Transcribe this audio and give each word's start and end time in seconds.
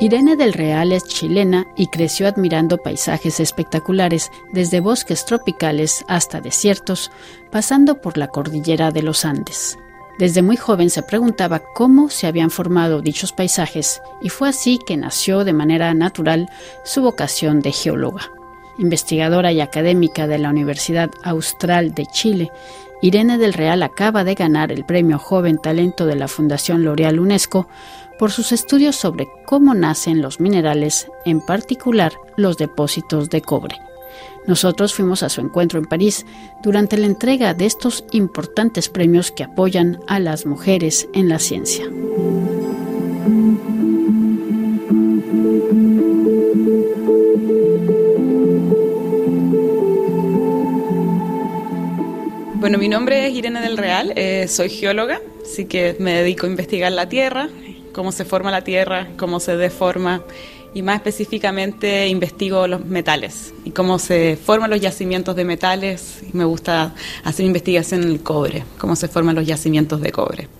Irene 0.00 0.34
del 0.34 0.54
Real 0.54 0.92
es 0.92 1.04
chilena 1.04 1.66
y 1.76 1.88
creció 1.88 2.26
admirando 2.26 2.78
paisajes 2.78 3.38
espectaculares, 3.38 4.30
desde 4.50 4.80
bosques 4.80 5.26
tropicales 5.26 6.06
hasta 6.08 6.40
desiertos, 6.40 7.10
pasando 7.50 8.00
por 8.00 8.16
la 8.16 8.28
cordillera 8.28 8.92
de 8.92 9.02
los 9.02 9.26
Andes. 9.26 9.76
Desde 10.18 10.40
muy 10.40 10.56
joven 10.56 10.88
se 10.88 11.02
preguntaba 11.02 11.62
cómo 11.74 12.08
se 12.08 12.26
habían 12.26 12.50
formado 12.50 13.02
dichos 13.02 13.32
paisajes 13.32 14.00
y 14.22 14.30
fue 14.30 14.48
así 14.48 14.78
que 14.86 14.96
nació 14.96 15.44
de 15.44 15.52
manera 15.52 15.92
natural 15.92 16.48
su 16.82 17.02
vocación 17.02 17.60
de 17.60 17.72
geóloga. 17.72 18.30
Investigadora 18.78 19.52
y 19.52 19.60
académica 19.60 20.26
de 20.26 20.38
la 20.38 20.48
Universidad 20.48 21.10
Austral 21.22 21.92
de 21.92 22.06
Chile, 22.06 22.50
Irene 23.02 23.38
del 23.38 23.54
Real 23.54 23.82
acaba 23.82 24.24
de 24.24 24.34
ganar 24.34 24.70
el 24.72 24.84
Premio 24.84 25.18
Joven 25.18 25.58
Talento 25.58 26.06
de 26.06 26.16
la 26.16 26.28
Fundación 26.28 26.84
L'Oreal 26.84 27.18
UNESCO 27.18 27.66
por 28.18 28.30
sus 28.30 28.52
estudios 28.52 28.96
sobre 28.96 29.26
cómo 29.46 29.74
nacen 29.74 30.20
los 30.20 30.40
minerales, 30.40 31.08
en 31.24 31.40
particular 31.40 32.12
los 32.36 32.58
depósitos 32.58 33.30
de 33.30 33.40
cobre. 33.40 33.80
Nosotros 34.46 34.94
fuimos 34.94 35.22
a 35.22 35.28
su 35.28 35.40
encuentro 35.40 35.78
en 35.78 35.86
París 35.86 36.26
durante 36.62 36.98
la 36.98 37.06
entrega 37.06 37.54
de 37.54 37.66
estos 37.66 38.04
importantes 38.10 38.88
premios 38.88 39.30
que 39.30 39.44
apoyan 39.44 40.00
a 40.06 40.18
las 40.18 40.44
mujeres 40.44 41.08
en 41.14 41.28
la 41.28 41.38
ciencia. 41.38 41.86
Bueno, 52.70 52.82
mi 52.82 52.88
nombre 52.88 53.26
es 53.26 53.34
Irene 53.34 53.60
del 53.62 53.76
Real, 53.76 54.12
eh, 54.14 54.46
soy 54.46 54.70
geóloga, 54.70 55.20
así 55.42 55.64
que 55.64 55.96
me 55.98 56.12
dedico 56.22 56.46
a 56.46 56.50
investigar 56.50 56.92
la 56.92 57.08
Tierra 57.08 57.48
cómo 57.92 58.12
se 58.12 58.24
forma 58.24 58.52
la 58.52 58.62
Tierra, 58.62 59.08
cómo 59.16 59.40
se 59.40 59.56
deforma 59.56 60.22
y 60.72 60.82
más 60.82 60.94
específicamente 60.94 62.06
investigo 62.06 62.68
los 62.68 62.84
metales 62.84 63.52
y 63.64 63.72
cómo 63.72 63.98
se 63.98 64.36
forman 64.36 64.70
los 64.70 64.80
yacimientos 64.80 65.34
de 65.34 65.44
metales. 65.44 66.20
Me 66.32 66.44
gusta 66.44 66.94
hacer 67.24 67.44
investigación 67.44 68.04
en 68.04 68.10
el 68.10 68.20
cobre, 68.20 68.62
cómo 68.78 68.94
se 68.94 69.08
forman 69.08 69.34
los 69.34 69.48
yacimientos 69.48 70.00
de 70.00 70.12
cobre. 70.12 70.59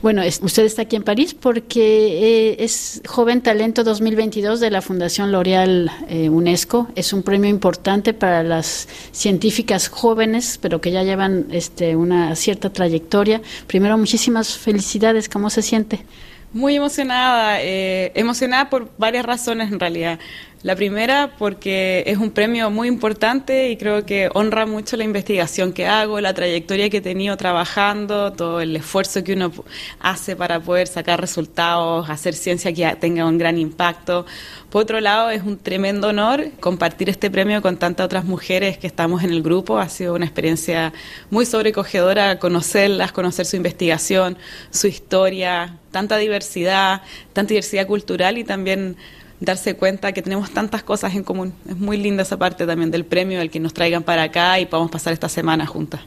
Bueno, 0.00 0.22
usted 0.24 0.64
está 0.64 0.82
aquí 0.82 0.96
en 0.96 1.02
París 1.02 1.34
porque 1.34 2.50
eh, 2.50 2.56
es 2.60 3.02
Joven 3.06 3.42
Talento 3.42 3.84
2022 3.84 4.60
de 4.60 4.70
la 4.70 4.80
Fundación 4.80 5.32
L'Oréal 5.32 5.90
eh, 6.08 6.28
UNESCO. 6.28 6.88
Es 6.94 7.12
un 7.12 7.22
premio 7.22 7.50
importante 7.50 8.14
para 8.14 8.42
las 8.42 8.88
científicas 9.10 9.88
jóvenes, 9.88 10.58
pero 10.60 10.80
que 10.80 10.90
ya 10.90 11.02
llevan 11.02 11.46
este, 11.50 11.96
una 11.96 12.34
cierta 12.36 12.70
trayectoria. 12.70 13.42
Primero, 13.66 13.98
muchísimas 13.98 14.56
felicidades. 14.56 15.28
¿Cómo 15.28 15.50
se 15.50 15.62
siente? 15.62 16.04
Muy 16.52 16.76
emocionada, 16.76 17.62
eh, 17.62 18.12
emocionada 18.14 18.68
por 18.68 18.90
varias 18.98 19.24
razones 19.24 19.72
en 19.72 19.80
realidad. 19.80 20.18
La 20.62 20.76
primera 20.76 21.32
porque 21.38 22.04
es 22.06 22.18
un 22.18 22.30
premio 22.30 22.70
muy 22.70 22.86
importante 22.86 23.70
y 23.70 23.76
creo 23.76 24.06
que 24.06 24.30
honra 24.32 24.64
mucho 24.64 24.96
la 24.96 25.02
investigación 25.02 25.72
que 25.72 25.88
hago, 25.88 26.20
la 26.20 26.34
trayectoria 26.34 26.88
que 26.88 26.98
he 26.98 27.00
tenido 27.00 27.36
trabajando, 27.36 28.32
todo 28.32 28.60
el 28.60 28.76
esfuerzo 28.76 29.24
que 29.24 29.32
uno 29.32 29.50
hace 29.98 30.36
para 30.36 30.60
poder 30.60 30.86
sacar 30.86 31.20
resultados, 31.20 32.08
hacer 32.08 32.34
ciencia 32.34 32.72
que 32.72 32.94
tenga 32.94 33.26
un 33.26 33.38
gran 33.38 33.58
impacto. 33.58 34.24
Por 34.70 34.82
otro 34.82 35.00
lado, 35.00 35.30
es 35.30 35.42
un 35.42 35.58
tremendo 35.58 36.08
honor 36.08 36.52
compartir 36.60 37.10
este 37.10 37.28
premio 37.28 37.60
con 37.60 37.76
tantas 37.76 38.06
otras 38.06 38.24
mujeres 38.24 38.78
que 38.78 38.86
estamos 38.86 39.24
en 39.24 39.32
el 39.32 39.42
grupo. 39.42 39.78
Ha 39.78 39.88
sido 39.88 40.14
una 40.14 40.26
experiencia 40.26 40.92
muy 41.28 41.44
sobrecogedora 41.44 42.38
conocerlas, 42.38 43.10
conocer 43.10 43.46
su 43.46 43.56
investigación, 43.56 44.38
su 44.70 44.86
historia, 44.86 45.76
tanta 45.90 46.18
diversidad, 46.18 47.02
tanta 47.32 47.48
diversidad 47.48 47.88
cultural 47.88 48.38
y 48.38 48.44
también 48.44 48.96
darse 49.42 49.74
cuenta 49.74 50.12
que 50.12 50.22
tenemos 50.22 50.50
tantas 50.50 50.82
cosas 50.82 51.14
en 51.14 51.24
común. 51.24 51.52
Es 51.68 51.76
muy 51.76 51.96
linda 51.96 52.22
esa 52.22 52.38
parte 52.38 52.66
también 52.66 52.90
del 52.90 53.04
premio, 53.04 53.40
el 53.40 53.50
que 53.50 53.60
nos 53.60 53.74
traigan 53.74 54.02
para 54.02 54.22
acá 54.22 54.58
y 54.60 54.66
podamos 54.66 54.90
pasar 54.90 55.12
esta 55.12 55.28
semana 55.28 55.66
juntas. 55.66 56.00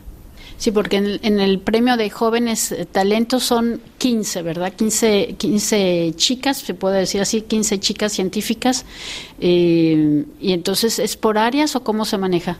Sí, 0.57 0.71
porque 0.71 0.95
en 0.97 1.39
el, 1.41 1.59
premio 1.59 1.97
de 1.97 2.09
jóvenes 2.09 2.71
eh, 2.71 2.85
talentos 2.85 3.43
son 3.43 3.81
15, 3.97 4.41
¿verdad? 4.41 4.71
15, 4.73 5.35
15 5.37 6.13
chicas, 6.15 6.57
se 6.59 6.73
puede 6.73 6.99
decir 6.99 7.19
así, 7.19 7.41
15 7.41 7.77
chicas 7.79 8.13
científicas. 8.13 8.85
Eh, 9.41 10.23
¿Y 10.39 10.53
entonces 10.53 10.99
es 10.99 11.17
por 11.17 11.37
áreas 11.37 11.75
o 11.75 11.83
cómo 11.83 12.05
se 12.05 12.17
maneja? 12.17 12.59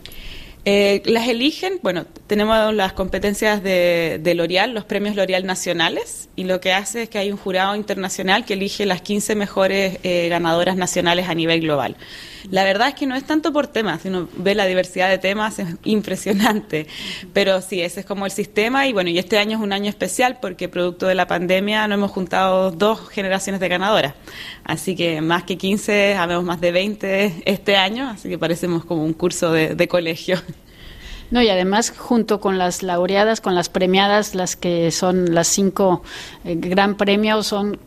Eh, 0.67 1.03
las 1.05 1.27
eligen, 1.27 1.79
bueno, 1.83 2.07
tenemos 2.25 2.73
las 2.73 2.93
competencias 2.93 3.61
de, 3.61 4.19
de 4.21 4.33
L'Oreal, 4.33 4.73
los 4.73 4.83
premios 4.83 5.15
L'Oreal 5.15 5.45
nacionales, 5.45 6.27
y 6.35 6.45
lo 6.45 6.59
que 6.59 6.73
hace 6.73 7.03
es 7.03 7.09
que 7.09 7.19
hay 7.19 7.31
un 7.31 7.37
jurado 7.37 7.75
internacional 7.75 8.45
que 8.45 8.55
elige 8.55 8.87
las 8.87 9.01
15 9.01 9.35
mejores 9.35 9.99
eh, 10.01 10.27
ganadoras 10.27 10.75
nacionales 10.75 11.29
a 11.29 11.35
nivel 11.35 11.61
global. 11.61 11.97
La 12.51 12.63
verdad 12.63 12.89
es 12.89 12.95
que 12.95 13.05
no 13.07 13.15
es 13.15 13.23
tanto 13.23 13.51
por 13.51 13.67
temas, 13.67 14.01
si 14.01 14.09
uno 14.09 14.27
ve 14.37 14.55
la 14.55 14.65
diversidad 14.65 15.09
de 15.09 15.17
temas 15.17 15.59
es 15.59 15.75
impresionante, 15.83 16.87
pero 17.33 17.61
sí, 17.61 17.81
ese 17.81 18.01
es 18.01 18.05
como 18.05 18.25
el 18.25 18.31
sistema 18.31 18.87
y 18.87 18.93
bueno, 18.93 19.09
y 19.09 19.17
este 19.17 19.37
año 19.37 19.57
es 19.57 19.63
un 19.63 19.73
año 19.73 19.89
especial 19.89 20.37
porque 20.41 20.69
producto 20.69 21.07
de 21.07 21.15
la 21.15 21.27
pandemia 21.27 21.87
no 21.87 21.95
hemos 21.95 22.11
juntado 22.11 22.71
dos 22.71 23.09
generaciones 23.09 23.59
de 23.59 23.67
ganadoras, 23.67 24.13
así 24.63 24.95
que 24.95 25.21
más 25.21 25.43
que 25.43 25.57
15, 25.57 26.15
habemos 26.15 26.43
más 26.43 26.61
de 26.61 26.71
20 26.71 27.43
este 27.45 27.75
año, 27.75 28.09
así 28.09 28.29
que 28.29 28.37
parecemos 28.37 28.85
como 28.85 29.03
un 29.03 29.13
curso 29.13 29.51
de, 29.51 29.87
colegio. 29.87 30.41
No, 31.31 31.41
y 31.41 31.49
además 31.49 31.93
junto 31.95 32.39
con 32.39 32.57
las 32.57 32.81
laureadas, 32.83 33.41
con 33.41 33.55
las 33.55 33.69
premiadas, 33.69 34.35
las 34.35 34.55
que 34.55 34.91
son 34.91 35.33
las 35.33 35.47
cinco 35.47 36.03
eh, 36.43 36.55
gran 36.57 36.95
premios, 36.97 37.47
son 37.47 37.79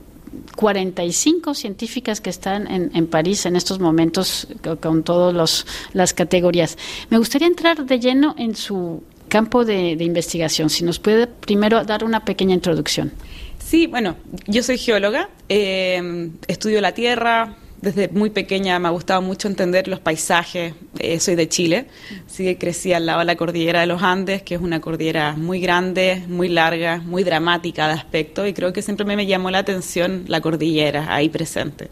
45 0.56 1.55
científicas 1.55 2.21
que 2.21 2.31
están 2.31 2.66
en, 2.71 3.06
París 3.06 3.47
en 3.47 3.56
estos 3.56 3.78
momentos 3.78 4.49
con, 4.81 5.03
todas 5.03 5.65
las 5.93 6.15
categorías. 6.15 6.77
Me 7.11 7.19
gustaría 7.19 7.47
entrar 7.47 7.84
de 7.84 7.99
lleno 7.99 8.34
en 8.38 8.56
su 8.56 9.03
campo 9.28 9.65
de, 9.65 9.93
investigación. 9.93 10.71
Si 10.71 10.84
nos 10.84 10.99
puede 10.99 11.27
primero 11.27 11.84
dar 11.84 12.05
una 12.05 12.25
pequeña 12.25 12.55
introducción. 12.55 13.12
Sí, 13.59 13.87
bueno, 13.87 14.17
yo 14.47 14.62
soy 14.62 14.78
geóloga, 14.78 15.28
eh, 15.49 16.31
estudio 16.47 16.81
la 16.81 16.93
Tierra, 16.93 17.56
desde 17.81 18.09
muy 18.09 18.31
pequeña 18.31 18.78
me 18.78 18.89
ha 18.89 18.91
gustado 18.91 19.22
mucho 19.22 19.49
entender 19.49 19.89
los 19.89 20.00
paisajes. 20.00 20.75
Eh, 20.99 21.21
soy 21.21 21.37
de 21.37 21.49
Chile, 21.49 21.87
así 22.27 22.44
que 22.44 22.59
crecí 22.59 22.93
al 22.93 23.06
lado 23.06 23.21
de 23.21 23.25
la 23.25 23.37
cordillera 23.37 23.81
de 23.81 23.87
los 23.87 24.03
Andes, 24.03 24.43
que 24.43 24.56
es 24.56 24.61
una 24.61 24.81
cordillera 24.81 25.34
muy 25.34 25.61
grande, 25.61 26.25
muy 26.28 26.49
larga, 26.49 26.99
muy 26.99 27.22
dramática 27.22 27.87
de 27.87 27.94
aspecto, 27.94 28.47
y 28.47 28.53
creo 28.53 28.72
que 28.72 28.83
siempre 28.83 29.06
me 29.06 29.27
llamó 29.27 29.50
la 29.50 29.59
atención 29.59 30.25
la 30.27 30.41
cordillera 30.41 31.15
ahí 31.15 31.28
presente. 31.28 31.88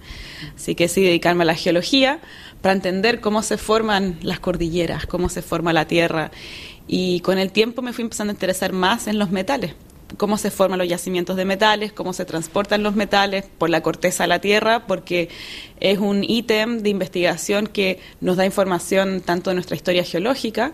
Así 0.54 0.74
que 0.74 0.88
sí, 0.88 1.02
dedicarme 1.02 1.42
a 1.42 1.46
la 1.46 1.54
geología 1.54 2.20
para 2.60 2.74
entender 2.74 3.20
cómo 3.20 3.42
se 3.42 3.56
forman 3.56 4.18
las 4.22 4.40
cordilleras, 4.40 5.06
cómo 5.06 5.28
se 5.28 5.42
forma 5.42 5.72
la 5.72 5.86
tierra. 5.86 6.30
Y 6.88 7.20
con 7.20 7.38
el 7.38 7.52
tiempo 7.52 7.82
me 7.82 7.92
fui 7.92 8.02
empezando 8.02 8.32
a 8.32 8.34
interesar 8.34 8.72
más 8.72 9.06
en 9.06 9.18
los 9.18 9.30
metales 9.30 9.74
cómo 10.16 10.38
se 10.38 10.50
forman 10.50 10.78
los 10.78 10.88
yacimientos 10.88 11.36
de 11.36 11.44
metales, 11.44 11.92
cómo 11.92 12.12
se 12.12 12.24
transportan 12.24 12.82
los 12.82 12.94
metales 12.94 13.44
por 13.58 13.70
la 13.70 13.82
corteza 13.82 14.24
a 14.24 14.26
la 14.26 14.40
Tierra, 14.40 14.86
porque 14.86 15.28
es 15.80 15.98
un 15.98 16.24
ítem 16.24 16.82
de 16.82 16.90
investigación 16.90 17.66
que 17.66 18.00
nos 18.20 18.36
da 18.36 18.46
información 18.46 19.20
tanto 19.20 19.50
de 19.50 19.54
nuestra 19.54 19.76
historia 19.76 20.04
geológica, 20.04 20.72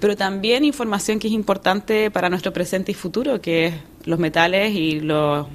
pero 0.00 0.16
también 0.16 0.64
información 0.64 1.18
que 1.18 1.28
es 1.28 1.32
importante 1.32 2.10
para 2.10 2.28
nuestro 2.28 2.52
presente 2.52 2.92
y 2.92 2.94
futuro, 2.94 3.40
que 3.40 3.66
es 3.66 3.74
los 4.04 4.18
metales 4.18 4.74
y 4.74 5.00
los, 5.00 5.46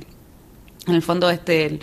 en 0.87 0.95
el 0.95 1.01
fondo 1.01 1.29
este 1.29 1.79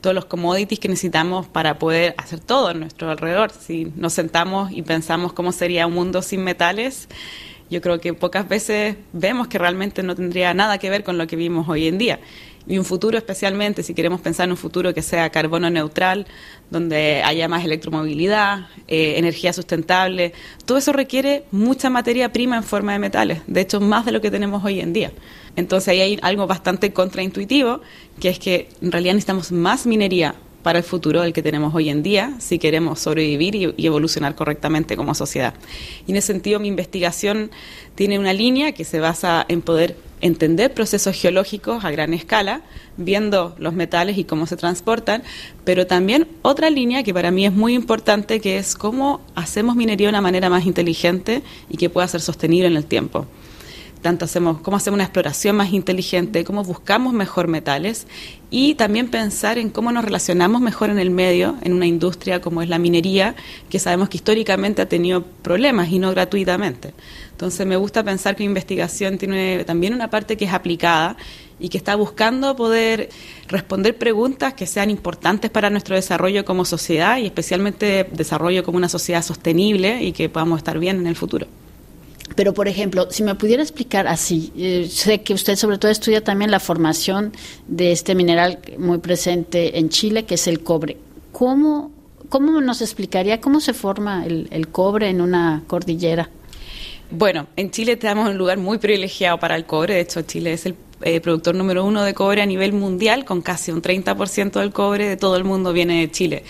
todos 0.00 0.14
los 0.14 0.26
commodities 0.26 0.78
que 0.78 0.88
necesitamos 0.88 1.46
para 1.46 1.78
poder 1.78 2.14
hacer 2.16 2.38
todo 2.38 2.68
a 2.68 2.74
nuestro 2.74 3.10
alrededor. 3.10 3.50
Si 3.50 3.92
nos 3.96 4.12
sentamos 4.12 4.70
y 4.70 4.82
pensamos 4.82 5.32
cómo 5.32 5.50
sería 5.50 5.86
un 5.86 5.94
mundo 5.94 6.22
sin 6.22 6.44
metales, 6.44 7.08
yo 7.70 7.80
creo 7.80 8.00
que 8.00 8.14
pocas 8.14 8.48
veces 8.48 8.96
vemos 9.12 9.48
que 9.48 9.58
realmente 9.58 10.02
no 10.02 10.14
tendría 10.14 10.54
nada 10.54 10.78
que 10.78 10.90
ver 10.90 11.02
con 11.04 11.18
lo 11.18 11.26
que 11.26 11.36
vimos 11.36 11.68
hoy 11.68 11.88
en 11.88 11.98
día. 11.98 12.20
Y 12.68 12.78
un 12.78 12.84
futuro 12.84 13.16
especialmente, 13.16 13.84
si 13.84 13.94
queremos 13.94 14.20
pensar 14.20 14.46
en 14.46 14.50
un 14.50 14.56
futuro 14.56 14.92
que 14.92 15.00
sea 15.00 15.30
carbono 15.30 15.70
neutral, 15.70 16.26
donde 16.68 17.22
haya 17.24 17.46
más 17.46 17.64
electromovilidad, 17.64 18.66
eh, 18.88 19.14
energía 19.18 19.52
sustentable, 19.52 20.32
todo 20.64 20.78
eso 20.78 20.92
requiere 20.92 21.44
mucha 21.52 21.90
materia 21.90 22.32
prima 22.32 22.56
en 22.56 22.64
forma 22.64 22.92
de 22.92 22.98
metales, 22.98 23.40
de 23.46 23.60
hecho 23.60 23.80
más 23.80 24.04
de 24.04 24.10
lo 24.10 24.20
que 24.20 24.32
tenemos 24.32 24.64
hoy 24.64 24.80
en 24.80 24.92
día. 24.92 25.12
Entonces 25.54 25.88
ahí 25.88 26.00
hay 26.00 26.18
algo 26.22 26.48
bastante 26.48 26.92
contraintuitivo, 26.92 27.82
que 28.18 28.30
es 28.30 28.40
que 28.40 28.68
en 28.82 28.90
realidad 28.90 29.14
necesitamos 29.14 29.52
más 29.52 29.86
minería 29.86 30.34
para 30.66 30.80
el 30.80 30.84
futuro 30.84 31.22
del 31.22 31.32
que 31.32 31.44
tenemos 31.44 31.72
hoy 31.76 31.90
en 31.90 32.02
día 32.02 32.34
si 32.40 32.58
queremos 32.58 32.98
sobrevivir 32.98 33.54
y, 33.54 33.86
evolucionar 33.86 34.34
correctamente 34.34 34.96
como 34.96 35.14
sociedad. 35.14 35.54
Y 36.08 36.10
en 36.10 36.16
ese 36.16 36.32
sentido 36.32 36.58
mi 36.58 36.66
investigación 36.66 37.52
tiene 37.94 38.18
una 38.18 38.32
línea 38.32 38.72
que 38.72 38.84
se 38.84 38.98
basa 38.98 39.46
en 39.48 39.62
poder 39.62 39.96
entender 40.20 40.74
procesos 40.74 41.14
geológicos 41.14 41.84
a 41.84 41.92
gran 41.92 42.12
escala, 42.14 42.62
viendo 42.96 43.54
los 43.60 43.74
metales 43.74 44.18
y 44.18 44.24
cómo 44.24 44.48
se 44.48 44.56
transportan, 44.56 45.22
pero 45.62 45.86
también 45.86 46.26
otra 46.42 46.68
línea 46.68 47.04
que 47.04 47.14
para 47.14 47.30
mí 47.30 47.46
es 47.46 47.52
muy 47.52 47.72
importante, 47.72 48.40
que 48.40 48.58
es 48.58 48.74
cómo 48.74 49.20
hacemos 49.36 49.76
minería 49.76 50.08
de 50.08 50.14
una 50.14 50.20
manera 50.20 50.50
más 50.50 50.66
inteligente 50.66 51.44
y 51.70 51.76
que 51.76 51.90
pueda 51.90 52.08
ser 52.08 52.22
sostenible 52.22 52.66
en 52.66 52.76
el 52.76 52.86
tiempo 52.86 53.28
tanto 54.06 54.24
hacemos, 54.24 54.60
cómo 54.60 54.76
hacemos 54.76 54.98
una 54.98 55.02
exploración 55.02 55.56
más 55.56 55.72
inteligente, 55.72 56.44
cómo 56.44 56.62
buscamos 56.62 57.12
mejor 57.12 57.48
metales 57.48 58.06
y 58.52 58.76
también 58.76 59.08
pensar 59.08 59.58
en 59.58 59.68
cómo 59.68 59.90
nos 59.90 60.04
relacionamos 60.04 60.60
mejor 60.60 60.90
en 60.90 61.00
el 61.00 61.10
medio, 61.10 61.56
en 61.62 61.72
una 61.72 61.86
industria 61.86 62.40
como 62.40 62.62
es 62.62 62.68
la 62.68 62.78
minería, 62.78 63.34
que 63.68 63.80
sabemos 63.80 64.08
que 64.08 64.18
históricamente 64.18 64.80
ha 64.80 64.88
tenido 64.88 65.24
problemas 65.42 65.90
y 65.90 65.98
no 65.98 66.12
gratuitamente. 66.12 66.94
Entonces 67.32 67.66
me 67.66 67.76
gusta 67.76 68.04
pensar 68.04 68.36
que 68.36 68.44
investigación 68.44 69.18
tiene 69.18 69.64
también 69.64 69.92
una 69.92 70.08
parte 70.08 70.36
que 70.36 70.44
es 70.44 70.52
aplicada 70.52 71.16
y 71.58 71.68
que 71.68 71.76
está 71.76 71.96
buscando 71.96 72.54
poder 72.54 73.08
responder 73.48 73.98
preguntas 73.98 74.54
que 74.54 74.68
sean 74.68 74.88
importantes 74.88 75.50
para 75.50 75.68
nuestro 75.68 75.96
desarrollo 75.96 76.44
como 76.44 76.64
sociedad 76.64 77.18
y 77.18 77.26
especialmente 77.26 78.08
desarrollo 78.12 78.62
como 78.62 78.78
una 78.78 78.88
sociedad 78.88 79.24
sostenible 79.24 80.00
y 80.00 80.12
que 80.12 80.28
podamos 80.28 80.58
estar 80.58 80.78
bien 80.78 81.00
en 81.00 81.08
el 81.08 81.16
futuro. 81.16 81.48
Pero, 82.34 82.52
por 82.52 82.68
ejemplo, 82.68 83.06
si 83.10 83.22
me 83.22 83.34
pudiera 83.34 83.62
explicar 83.62 84.06
así, 84.08 84.52
eh, 84.56 84.88
sé 84.90 85.22
que 85.22 85.32
usted 85.32 85.56
sobre 85.56 85.78
todo 85.78 85.90
estudia 85.90 86.22
también 86.22 86.50
la 86.50 86.60
formación 86.60 87.32
de 87.68 87.92
este 87.92 88.14
mineral 88.14 88.58
muy 88.78 88.98
presente 88.98 89.78
en 89.78 89.88
Chile, 89.88 90.24
que 90.24 90.34
es 90.34 90.46
el 90.46 90.60
cobre. 90.60 90.96
¿Cómo, 91.32 91.92
cómo 92.28 92.60
nos 92.60 92.82
explicaría 92.82 93.40
cómo 93.40 93.60
se 93.60 93.74
forma 93.74 94.26
el, 94.26 94.48
el 94.50 94.68
cobre 94.68 95.08
en 95.08 95.20
una 95.20 95.62
cordillera? 95.66 96.28
Bueno, 97.10 97.46
en 97.54 97.70
Chile 97.70 97.96
tenemos 97.96 98.28
un 98.28 98.36
lugar 98.36 98.58
muy 98.58 98.78
privilegiado 98.78 99.38
para 99.38 99.54
el 99.54 99.64
cobre. 99.64 99.94
De 99.94 100.00
hecho, 100.00 100.22
Chile 100.22 100.52
es 100.52 100.66
el 100.66 100.74
eh, 101.02 101.20
productor 101.20 101.54
número 101.54 101.84
uno 101.84 102.02
de 102.02 102.14
cobre 102.14 102.42
a 102.42 102.46
nivel 102.46 102.72
mundial, 102.72 103.24
con 103.24 103.42
casi 103.42 103.70
un 103.70 103.80
30% 103.80 104.58
del 104.58 104.72
cobre 104.72 105.08
de 105.08 105.16
todo 105.16 105.36
el 105.36 105.44
mundo 105.44 105.72
viene 105.72 106.00
de 106.00 106.10
Chile 106.10 106.42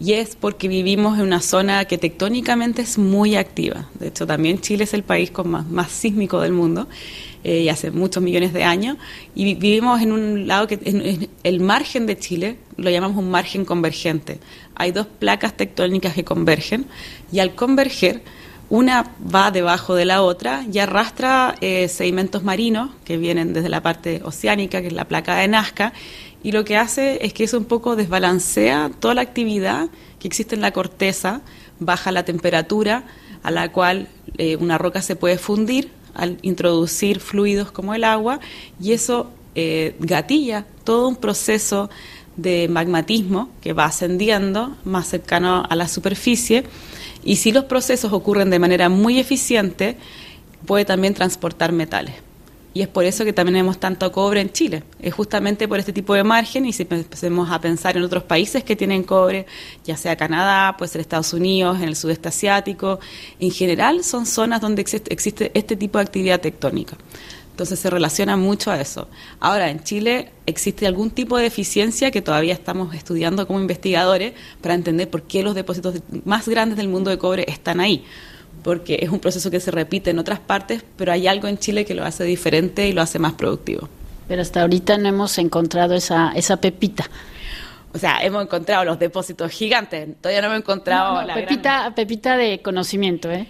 y 0.00 0.14
es 0.14 0.36
porque 0.36 0.68
vivimos 0.68 1.18
en 1.18 1.24
una 1.24 1.40
zona 1.40 1.84
que 1.84 1.96
tectónicamente 1.96 2.82
es 2.82 2.98
muy 2.98 3.36
activa. 3.36 3.88
De 3.98 4.08
hecho, 4.08 4.26
también 4.26 4.60
Chile 4.60 4.84
es 4.84 4.94
el 4.94 5.04
país 5.04 5.30
con 5.30 5.48
más, 5.48 5.92
sísmico 5.92 6.40
del 6.40 6.52
mundo 6.52 6.88
eh, 7.44 7.60
y 7.60 7.68
hace 7.68 7.90
muchos 7.90 8.22
millones 8.22 8.52
de 8.52 8.64
años. 8.64 8.96
Y 9.34 9.54
vivimos 9.54 10.00
en 10.02 10.12
un 10.12 10.48
lado 10.48 10.66
que 10.66 10.78
en, 10.82 11.28
el 11.44 11.60
margen 11.60 12.06
de 12.06 12.18
Chile 12.18 12.56
lo 12.76 12.90
llamamos 12.90 13.16
un 13.16 13.30
margen 13.30 13.64
convergente. 13.64 14.40
Hay 14.74 14.90
dos 14.90 15.06
placas 15.06 15.56
tectónicas 15.56 16.14
que 16.14 16.24
convergen 16.24 16.86
y 17.30 17.38
al 17.38 17.54
converger 17.54 18.22
una 18.70 19.12
va 19.22 19.50
debajo 19.50 19.94
de 19.94 20.06
la 20.06 20.22
otra 20.22 20.64
y 20.72 20.78
arrastra 20.78 21.54
eh, 21.60 21.88
sedimentos 21.88 22.42
marinos 22.42 22.90
que 23.04 23.18
vienen 23.18 23.52
desde 23.52 23.68
la 23.68 23.82
parte 23.82 24.22
oceánica, 24.24 24.80
que 24.80 24.86
es 24.86 24.94
la 24.94 25.04
placa 25.04 25.36
de 25.36 25.46
Nazca, 25.46 25.92
y 26.42 26.52
lo 26.52 26.64
que 26.64 26.76
hace 26.76 27.24
es 27.24 27.32
que 27.32 27.44
eso 27.44 27.58
un 27.58 27.64
poco 27.64 27.96
desbalancea 27.96 28.90
toda 28.98 29.14
la 29.14 29.22
actividad 29.22 29.88
que 30.18 30.28
existe 30.28 30.54
en 30.54 30.60
la 30.60 30.72
corteza, 30.72 31.40
baja 31.78 32.12
la 32.12 32.24
temperatura 32.24 33.04
a 33.42 33.50
la 33.50 33.70
cual 33.70 34.08
eh, 34.38 34.56
una 34.56 34.78
roca 34.78 35.02
se 35.02 35.16
puede 35.16 35.38
fundir 35.38 35.90
al 36.14 36.38
introducir 36.42 37.20
fluidos 37.20 37.70
como 37.70 37.94
el 37.94 38.04
agua 38.04 38.40
y 38.80 38.92
eso 38.92 39.30
eh, 39.54 39.96
gatilla 40.00 40.66
todo 40.84 41.08
un 41.08 41.16
proceso 41.16 41.90
de 42.36 42.68
magmatismo 42.68 43.50
que 43.60 43.72
va 43.72 43.84
ascendiendo 43.84 44.76
más 44.84 45.08
cercano 45.08 45.64
a 45.68 45.76
la 45.76 45.86
superficie. 45.86 46.64
Y 47.24 47.36
si 47.36 47.52
los 47.52 47.64
procesos 47.64 48.12
ocurren 48.12 48.50
de 48.50 48.58
manera 48.58 48.88
muy 48.88 49.18
eficiente 49.18 49.96
puede 50.66 50.84
también 50.84 51.14
transportar 51.14 51.72
metales 51.72 52.14
y 52.74 52.80
es 52.80 52.88
por 52.88 53.04
eso 53.04 53.24
que 53.24 53.32
también 53.32 53.54
tenemos 53.54 53.78
tanto 53.78 54.10
cobre 54.12 54.40
en 54.40 54.50
Chile. 54.50 54.82
Es 55.00 55.12
justamente 55.12 55.68
por 55.68 55.78
este 55.78 55.92
tipo 55.92 56.14
de 56.14 56.24
margen 56.24 56.64
y 56.64 56.72
si 56.72 56.86
empecemos 56.88 57.50
a 57.50 57.60
pensar 57.60 57.96
en 57.96 58.02
otros 58.02 58.22
países 58.22 58.64
que 58.64 58.76
tienen 58.76 59.04
cobre, 59.04 59.46
ya 59.84 59.96
sea 59.96 60.16
Canadá, 60.16 60.76
puede 60.76 60.90
ser 60.90 61.00
Estados 61.02 61.32
Unidos, 61.32 61.78
en 61.80 61.88
el 61.88 61.96
sudeste 61.96 62.28
asiático, 62.28 62.98
en 63.38 63.50
general 63.50 64.04
son 64.04 64.24
zonas 64.24 64.60
donde 64.60 64.82
existe, 64.82 65.50
este 65.54 65.76
tipo 65.76 65.98
de 65.98 66.04
actividad 66.04 66.40
tectónica. 66.40 66.96
Entonces 67.50 67.78
se 67.78 67.90
relaciona 67.90 68.38
mucho 68.38 68.70
a 68.70 68.80
eso. 68.80 69.08
Ahora, 69.38 69.70
en 69.70 69.84
Chile 69.84 70.30
existe 70.46 70.86
algún 70.86 71.10
tipo 71.10 71.36
de 71.36 71.44
deficiencia 71.44 72.10
que 72.10 72.22
todavía 72.22 72.54
estamos 72.54 72.94
estudiando 72.94 73.46
como 73.46 73.60
investigadores 73.60 74.32
para 74.62 74.74
entender 74.74 75.10
por 75.10 75.24
qué 75.24 75.42
los 75.42 75.54
depósitos 75.54 75.96
más 76.24 76.48
grandes 76.48 76.78
del 76.78 76.88
mundo 76.88 77.10
de 77.10 77.18
cobre 77.18 77.44
están 77.48 77.80
ahí 77.80 78.06
porque 78.62 78.98
es 79.02 79.10
un 79.10 79.20
proceso 79.20 79.50
que 79.50 79.60
se 79.60 79.70
repite 79.70 80.10
en 80.10 80.18
otras 80.18 80.40
partes, 80.40 80.84
pero 80.96 81.12
hay 81.12 81.26
algo 81.26 81.48
en 81.48 81.58
Chile 81.58 81.84
que 81.84 81.94
lo 81.94 82.04
hace 82.04 82.24
diferente 82.24 82.88
y 82.88 82.92
lo 82.92 83.02
hace 83.02 83.18
más 83.18 83.32
productivo. 83.32 83.88
Pero 84.28 84.42
hasta 84.42 84.62
ahorita 84.62 84.98
no 84.98 85.08
hemos 85.08 85.38
encontrado 85.38 85.94
esa, 85.94 86.32
esa 86.34 86.56
pepita. 86.58 87.08
O 87.94 87.98
sea, 87.98 88.22
hemos 88.22 88.42
encontrado 88.42 88.84
los 88.84 88.98
depósitos 88.98 89.50
gigantes, 89.50 90.08
todavía 90.20 90.40
no 90.40 90.46
hemos 90.48 90.60
encontrado 90.60 91.22
la 91.22 91.34
pepita, 91.34 91.92
pepita 91.94 92.36
de 92.36 92.60
conocimiento, 92.62 93.30
¿eh? 93.30 93.46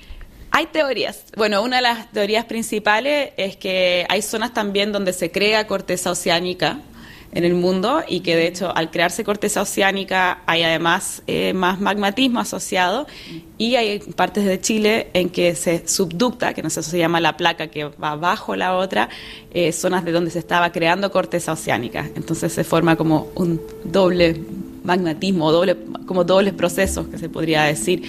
Hay 0.50 0.66
teorías. 0.66 1.24
Bueno, 1.36 1.62
una 1.62 1.76
de 1.76 1.82
las 1.82 2.10
teorías 2.12 2.44
principales 2.44 3.30
es 3.38 3.56
que 3.56 4.04
hay 4.08 4.20
zonas 4.20 4.52
también 4.52 4.92
donde 4.92 5.14
se 5.14 5.30
crea 5.30 5.66
corteza 5.66 6.10
oceánica, 6.10 6.78
en 7.32 7.44
el 7.44 7.54
mundo 7.54 8.02
y 8.06 8.20
que 8.20 8.36
de 8.36 8.46
hecho 8.46 8.74
al 8.74 8.90
crearse 8.90 9.24
corteza 9.24 9.62
oceánica 9.62 10.42
hay 10.46 10.62
además 10.62 11.22
eh, 11.26 11.52
más 11.54 11.80
magmatismo 11.80 12.40
asociado 12.40 13.06
y 13.58 13.76
hay 13.76 14.00
partes 14.00 14.44
de 14.44 14.60
Chile 14.60 15.08
en 15.14 15.30
que 15.30 15.54
se 15.54 15.86
subducta, 15.88 16.52
que 16.52 16.62
no 16.62 16.70
sé, 16.70 16.82
si 16.82 16.90
se 16.90 16.98
llama 16.98 17.20
la 17.20 17.36
placa 17.36 17.68
que 17.68 17.84
va 17.84 18.16
bajo 18.16 18.56
la 18.56 18.76
otra, 18.76 19.08
eh, 19.52 19.72
zonas 19.72 20.04
de 20.04 20.12
donde 20.12 20.30
se 20.30 20.40
estaba 20.40 20.72
creando 20.72 21.10
corteza 21.10 21.52
oceánica. 21.52 22.10
Entonces 22.16 22.52
se 22.52 22.64
forma 22.64 22.96
como 22.96 23.28
un 23.36 23.60
doble 23.84 24.40
magmatismo, 24.84 25.52
doble, 25.52 25.76
como 26.06 26.24
dobles 26.24 26.54
procesos 26.54 27.06
que 27.06 27.18
se 27.18 27.28
podría 27.28 27.62
decir. 27.62 28.02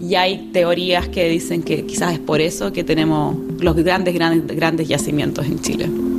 Y 0.00 0.14
hay 0.14 0.50
teorías 0.52 1.08
que 1.08 1.28
dicen 1.28 1.62
que 1.62 1.84
quizás 1.86 2.12
es 2.12 2.18
por 2.20 2.40
eso 2.40 2.72
que 2.72 2.84
tenemos 2.84 3.36
los 3.58 3.76
grandes, 3.76 4.14
grandes, 4.14 4.56
grandes 4.56 4.88
yacimientos 4.88 5.46
en 5.46 5.60
Chile. 5.60 6.09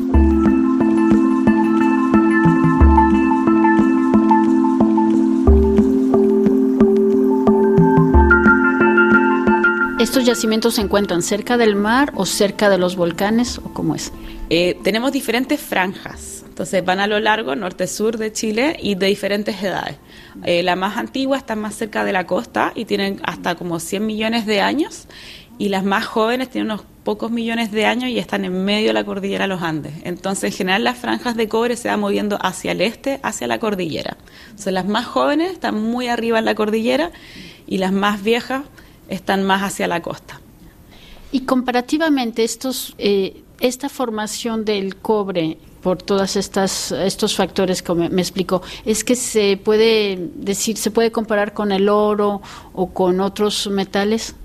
¿Estos 10.11 10.25
yacimientos 10.25 10.73
se 10.73 10.81
encuentran 10.81 11.21
cerca 11.21 11.55
del 11.55 11.73
mar 11.73 12.11
o 12.15 12.25
cerca 12.25 12.69
de 12.69 12.77
los 12.77 12.97
volcanes 12.97 13.59
o 13.59 13.73
cómo 13.73 13.95
es? 13.95 14.11
Eh, 14.49 14.77
tenemos 14.83 15.13
diferentes 15.13 15.61
franjas, 15.61 16.43
entonces 16.45 16.83
van 16.83 16.99
a 16.99 17.07
lo 17.07 17.17
largo, 17.21 17.55
norte-sur 17.55 18.17
de 18.17 18.33
Chile 18.33 18.75
y 18.81 18.95
de 18.95 19.05
diferentes 19.05 19.63
edades. 19.63 19.95
Eh, 20.43 20.63
la 20.63 20.75
más 20.75 20.97
antigua 20.97 21.37
está 21.37 21.55
más 21.55 21.75
cerca 21.75 22.03
de 22.03 22.11
la 22.11 22.27
costa 22.27 22.73
y 22.75 22.83
tienen 22.83 23.21
hasta 23.23 23.55
como 23.55 23.79
100 23.79 24.05
millones 24.05 24.45
de 24.45 24.59
años 24.59 25.07
y 25.57 25.69
las 25.69 25.85
más 25.85 26.07
jóvenes 26.07 26.49
tienen 26.49 26.71
unos 26.71 26.85
pocos 27.05 27.31
millones 27.31 27.71
de 27.71 27.85
años 27.85 28.09
y 28.09 28.19
están 28.19 28.43
en 28.43 28.65
medio 28.65 28.87
de 28.87 28.93
la 28.93 29.05
cordillera 29.05 29.45
de 29.45 29.47
los 29.47 29.61
Andes. 29.61 29.93
Entonces, 30.03 30.51
en 30.51 30.57
general, 30.57 30.83
las 30.83 30.97
franjas 30.97 31.37
de 31.37 31.47
cobre 31.47 31.77
se 31.77 31.87
van 31.87 32.01
moviendo 32.01 32.37
hacia 32.41 32.73
el 32.73 32.81
este, 32.81 33.21
hacia 33.23 33.47
la 33.47 33.59
cordillera. 33.59 34.17
Entonces, 34.49 34.73
las 34.73 34.87
más 34.87 35.05
jóvenes 35.05 35.53
están 35.53 35.81
muy 35.81 36.09
arriba 36.09 36.37
en 36.37 36.43
la 36.43 36.55
cordillera 36.55 37.11
y 37.65 37.77
las 37.77 37.93
más 37.93 38.23
viejas 38.23 38.63
están 39.07 39.43
más 39.43 39.61
hacia 39.61 39.87
la 39.87 40.01
costa. 40.01 40.39
Y 41.31 41.41
comparativamente 41.41 42.43
estos, 42.43 42.93
eh, 42.97 43.43
esta 43.59 43.89
formación 43.89 44.65
del 44.65 44.97
cobre 44.97 45.57
por 45.81 46.01
todos 46.01 46.35
estos 46.35 47.35
factores 47.35 47.81
que 47.81 47.93
me, 47.93 48.09
me, 48.09 48.21
explico, 48.21 48.61
es 48.85 49.03
que 49.03 49.15
se 49.15 49.57
puede 49.57 50.29
decir, 50.35 50.77
se 50.77 50.91
puede 50.91 51.11
comparar 51.11 51.53
con 51.53 51.71
el 51.71 51.89
oro 51.89 52.41
o 52.73 52.91
con 52.91 53.19
otros 53.19 53.67
metales. 53.67 54.35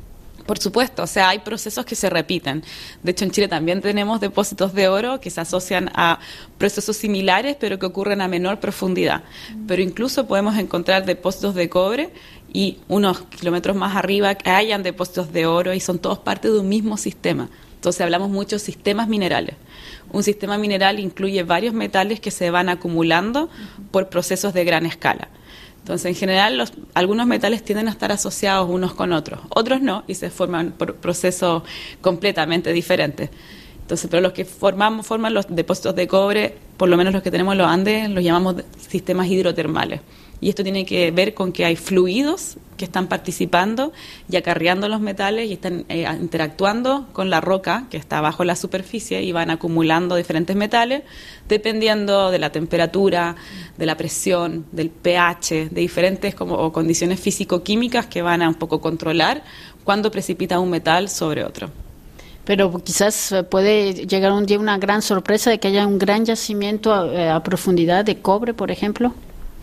Por 0.47 0.59
supuesto, 0.59 1.03
o 1.03 1.07
sea, 1.07 1.29
hay 1.31 1.41
procesos 1.41 1.85
que 1.85 1.97
se 1.97 2.09
repiten. 2.09 2.63
De 3.03 3.11
hecho, 3.11 3.25
en 3.25 3.33
Chile 3.33 3.49
también 3.49 3.83
tenemos 3.83 4.21
depósitos 4.21 4.73
de 4.75 4.89
oro 4.89 5.21
que 5.21 5.31
se 5.31 5.41
asocian 5.41 5.91
a 5.95 6.21
procesos 6.57 6.97
similares, 6.97 7.57
pero 7.59 7.79
que 7.79 7.87
ocurren 7.87 8.21
a 8.21 8.29
menor 8.29 8.61
profundidad. 8.61 9.25
Pero 9.67 9.83
incluso 9.83 10.27
podemos 10.27 10.57
encontrar 10.57 11.05
depósitos 11.05 11.55
de 11.55 11.69
cobre 11.69 12.11
y 12.53 12.79
unos 12.89 13.23
kilómetros 13.23 13.77
más 13.77 13.97
arriba 13.97 14.37
que 14.37 14.51
hayan 14.51 14.83
depósitos 14.83 15.33
de 15.33 15.47
oro 15.47 15.75
y 15.75 15.81
son 15.81 15.99
todos 15.99 16.21
parte 16.21 16.49
de 16.49 16.59
un 16.61 16.69
mismo 16.69 16.97
sistema. 16.97 17.49
Entonces 17.75 18.01
hablamos 18.01 18.31
mucho 18.31 18.57
de 18.57 18.61
sistemas 18.61 19.09
minerales. 19.09 19.57
Un 20.13 20.23
sistema 20.23 20.57
mineral 20.59 20.99
incluye 21.01 21.43
varios 21.43 21.75
metales 21.75 22.21
que 22.21 22.31
se 22.31 22.51
van 22.51 22.69
acumulando 22.69 23.51
por 23.91 24.09
procesos 24.09 24.55
de 24.55 24.65
gran 24.65 24.87
escala. 24.87 25.29
Entonces, 25.87 26.07
en 26.07 26.17
general, 26.17 26.59
los, 26.59 26.73
algunos 26.95 27.29
metales 27.29 27.65
tienden 27.65 27.87
a 27.87 27.93
estar 27.93 28.11
asociados 28.11 28.69
unos 28.69 28.93
con 28.95 29.13
otros, 29.13 29.39
otros 29.51 29.81
no, 29.81 30.03
y 30.09 30.17
se 30.17 30.31
forman 30.31 30.73
por 30.73 30.97
procesos 30.97 31.63
completamente 32.01 32.73
diferentes. 32.73 33.31
Entonces, 33.83 34.11
pero 34.11 34.21
los 34.21 34.33
que 34.33 34.45
formamos, 34.45 35.07
forman 35.07 35.33
los 35.33 35.47
depósitos 35.49 35.95
de 35.95 36.09
cobre, 36.09 36.57
por 36.77 36.89
lo 36.89 36.97
menos 36.97 37.13
los 37.13 37.23
que 37.23 37.31
tenemos 37.31 37.53
en 37.53 37.59
los 37.59 37.69
Andes, 37.69 38.11
los 38.11 38.25
llamamos 38.25 38.57
sistemas 38.77 39.29
hidrotermales 39.29 40.01
y 40.41 40.51
esto 40.51 40.63
tiene 40.63 40.85
que 40.85 41.11
ver 41.11 41.35
con 41.35 41.53
que 41.53 41.65
hay 41.65 41.77
fluidos 41.77 42.57
que 42.77 42.85
están 42.85 43.07
participando 43.07 43.93
y 44.31 44.37
acarreando 44.37 44.89
los 44.89 45.01
metales 45.01 45.49
y 45.49 45.55
están 45.55 45.87
eh, 45.89 46.07
interactuando 46.21 47.07
con 47.13 47.31
la 47.31 47.41
roca 47.41 47.87
que 47.91 47.97
está 47.97 48.21
bajo 48.21 48.45
la 48.45 48.55
superficie 48.55 49.23
y 49.23 49.33
van 49.33 49.51
acumulando 49.51 50.15
diferentes 50.15 50.55
metales 50.55 51.05
dependiendo 51.49 52.31
de 52.31 52.39
la 52.39 52.51
temperatura, 52.51 53.35
de 53.79 53.87
la 53.87 53.97
presión, 53.97 54.67
del 54.73 54.91
pH, 54.91 55.71
de 55.71 55.81
diferentes 55.81 56.35
como, 56.35 56.71
condiciones 56.71 57.19
físico-químicas 57.19 58.07
que 58.07 58.21
van 58.21 58.43
a 58.43 58.49
un 58.49 58.57
poco 58.57 58.81
controlar 58.81 59.43
cuando 59.85 60.11
precipita 60.11 60.61
un 60.61 60.71
metal 60.71 61.09
sobre 61.09 61.45
otro. 61.45 61.71
Pero 62.45 62.79
quizás 62.79 63.35
puede 63.51 64.07
llegar 64.07 64.33
un 64.33 64.47
día 64.47 64.59
una 64.61 64.79
gran 64.79 65.03
sorpresa 65.03 65.51
de 65.51 65.59
que 65.59 65.69
haya 65.69 65.87
un 65.87 65.99
gran 65.99 66.25
yacimiento 66.25 66.93
a 66.93 67.43
profundidad 67.43 68.05
de 68.05 68.21
cobre, 68.21 68.55
por 68.55 68.71
ejemplo. 68.71 69.15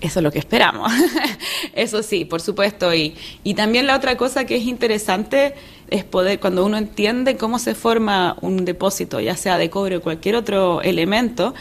Eso 0.03 0.19
es 0.19 0.23
lo 0.23 0.31
que 0.33 0.39
esperamos. 0.39 0.91
Eso 1.73 2.03
sí, 2.03 2.25
por 2.25 2.41
supuesto. 2.41 2.93
Y, 2.93 3.15
y 3.45 3.53
también 3.53 3.87
la 3.87 3.95
otra 3.95 4.17
cosa 4.17 4.43
que 4.43 4.57
es 4.57 4.63
interesante 4.63 5.55
es 5.89 6.03
poder, 6.03 6.41
cuando 6.41 6.65
uno 6.65 6.77
entiende 6.77 7.37
cómo 7.37 7.57
se 7.57 7.73
forma 7.73 8.35
un 8.41 8.65
depósito, 8.65 9.21
ya 9.21 9.37
sea 9.37 9.57
de 9.57 9.69
cobre 9.69 9.95
o 9.95 10.01
cualquier 10.01 10.35
otro 10.35 10.81
elemento, 10.81 11.53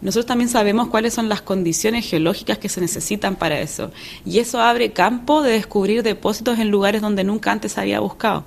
nosotros 0.00 0.24
también 0.24 0.48
sabemos 0.48 0.88
cuáles 0.88 1.12
son 1.12 1.28
las 1.28 1.42
condiciones 1.42 2.08
geológicas 2.08 2.56
que 2.56 2.70
se 2.70 2.80
necesitan 2.80 3.36
para 3.36 3.60
eso. 3.60 3.90
Y 4.24 4.38
eso 4.38 4.58
abre 4.58 4.92
campo 4.92 5.42
de 5.42 5.52
descubrir 5.52 6.02
depósitos 6.02 6.58
en 6.58 6.70
lugares 6.70 7.02
donde 7.02 7.24
nunca 7.24 7.52
antes 7.52 7.76
había 7.76 8.00
buscado. 8.00 8.44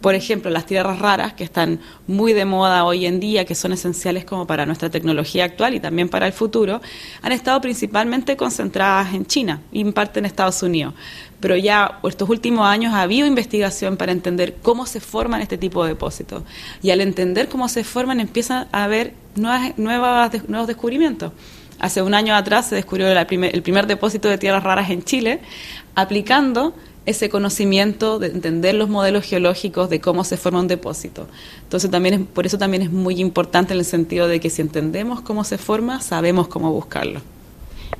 Por 0.00 0.14
ejemplo, 0.14 0.50
las 0.50 0.64
tierras 0.64 0.98
raras, 0.98 1.34
que 1.34 1.44
están 1.44 1.80
muy 2.06 2.32
de 2.32 2.46
moda 2.46 2.84
hoy 2.84 3.04
en 3.04 3.20
día, 3.20 3.44
que 3.44 3.54
son 3.54 3.72
esenciales 3.72 4.24
como 4.24 4.46
para 4.46 4.64
nuestra 4.64 4.88
tecnología 4.88 5.44
actual 5.44 5.74
y 5.74 5.80
también 5.80 6.08
para 6.08 6.26
el 6.26 6.32
futuro, 6.32 6.80
han 7.20 7.32
estado 7.32 7.60
principalmente 7.60 8.36
concentradas 8.36 9.12
en 9.12 9.26
China 9.26 9.60
y 9.72 9.82
en 9.82 9.92
parte 9.92 10.18
en 10.18 10.24
Estados 10.24 10.62
Unidos. 10.62 10.94
Pero 11.38 11.54
ya 11.54 12.00
estos 12.02 12.28
últimos 12.30 12.66
años 12.66 12.94
ha 12.94 13.02
habido 13.02 13.26
investigación 13.26 13.98
para 13.98 14.12
entender 14.12 14.56
cómo 14.62 14.86
se 14.86 15.00
forman 15.00 15.42
este 15.42 15.58
tipo 15.58 15.82
de 15.84 15.90
depósitos. 15.90 16.44
Y 16.82 16.90
al 16.90 17.02
entender 17.02 17.48
cómo 17.48 17.68
se 17.68 17.84
forman, 17.84 18.20
empiezan 18.20 18.68
a 18.72 18.84
haber 18.84 19.12
nuevas, 19.36 19.74
nuevos 19.76 20.66
descubrimientos. 20.66 21.32
Hace 21.78 22.02
un 22.02 22.12
año 22.12 22.34
atrás 22.34 22.68
se 22.68 22.74
descubrió 22.74 23.08
el 23.08 23.62
primer 23.62 23.86
depósito 23.86 24.28
de 24.28 24.36
tierras 24.36 24.62
raras 24.62 24.90
en 24.90 25.02
Chile, 25.02 25.40
aplicando 25.94 26.74
ese 27.06 27.28
conocimiento 27.28 28.18
de 28.18 28.28
entender 28.28 28.74
los 28.74 28.88
modelos 28.88 29.24
geológicos 29.24 29.88
de 29.90 30.00
cómo 30.00 30.24
se 30.24 30.36
forma 30.36 30.60
un 30.60 30.68
depósito. 30.68 31.26
Entonces 31.62 31.90
también 31.90 32.14
es, 32.14 32.20
por 32.26 32.46
eso 32.46 32.58
también 32.58 32.82
es 32.82 32.90
muy 32.90 33.20
importante 33.20 33.72
en 33.72 33.80
el 33.80 33.84
sentido 33.84 34.28
de 34.28 34.40
que 34.40 34.50
si 34.50 34.62
entendemos 34.62 35.20
cómo 35.20 35.44
se 35.44 35.58
forma, 35.58 36.00
sabemos 36.00 36.48
cómo 36.48 36.72
buscarlo. 36.72 37.20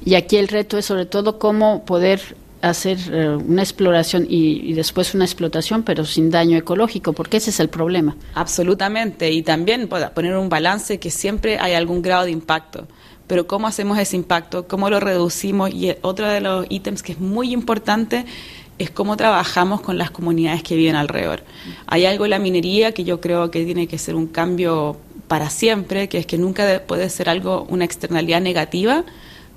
Y 0.04 0.14
aquí 0.14 0.36
el 0.36 0.48
reto 0.48 0.78
es 0.78 0.86
sobre 0.86 1.06
todo 1.06 1.38
cómo 1.38 1.84
poder 1.84 2.36
hacer 2.62 2.98
eh, 3.10 3.36
una 3.36 3.62
exploración 3.62 4.26
y, 4.28 4.70
y, 4.70 4.74
después 4.74 5.14
una 5.14 5.24
explotación, 5.24 5.82
pero 5.82 6.04
sin 6.04 6.30
daño 6.30 6.58
ecológico, 6.58 7.12
porque 7.12 7.38
ese 7.38 7.50
es 7.50 7.60
el 7.60 7.68
problema. 7.68 8.16
Absolutamente, 8.34 9.30
y 9.30 9.42
también 9.42 9.88
poner 9.88 10.36
un 10.36 10.48
balance 10.48 10.98
que 10.98 11.10
siempre 11.10 11.58
hay 11.58 11.72
algún 11.72 12.02
grado 12.02 12.24
de 12.24 12.30
impacto. 12.30 12.86
Pero 13.26 13.46
cómo 13.46 13.66
hacemos 13.66 13.98
ese 13.98 14.16
impacto, 14.16 14.66
cómo 14.66 14.90
lo 14.90 15.00
reducimos, 15.00 15.70
y 15.70 15.94
otro 16.02 16.28
de 16.28 16.40
los 16.40 16.66
ítems 16.68 17.02
que 17.02 17.12
es 17.12 17.20
muy 17.20 17.52
importante 17.52 18.26
es 18.80 18.90
cómo 18.90 19.18
trabajamos 19.18 19.82
con 19.82 19.98
las 19.98 20.10
comunidades 20.10 20.62
que 20.62 20.74
viven 20.74 20.96
alrededor. 20.96 21.42
Hay 21.86 22.06
algo 22.06 22.24
en 22.24 22.30
la 22.30 22.38
minería 22.38 22.92
que 22.92 23.04
yo 23.04 23.20
creo 23.20 23.50
que 23.50 23.66
tiene 23.66 23.86
que 23.86 23.98
ser 23.98 24.14
un 24.14 24.26
cambio 24.26 24.96
para 25.28 25.50
siempre, 25.50 26.08
que 26.08 26.16
es 26.16 26.24
que 26.24 26.38
nunca 26.38 26.82
puede 26.86 27.10
ser 27.10 27.28
algo, 27.28 27.66
una 27.68 27.84
externalidad 27.84 28.40
negativa 28.40 29.04